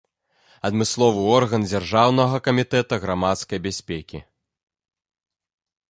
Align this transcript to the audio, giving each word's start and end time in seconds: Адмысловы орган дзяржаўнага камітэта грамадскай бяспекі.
Адмысловы 0.69 1.25
орган 1.35 1.61
дзяржаўнага 1.71 2.35
камітэта 2.49 2.93
грамадскай 3.05 3.59
бяспекі. 3.67 4.27